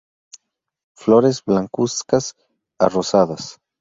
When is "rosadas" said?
2.89-3.59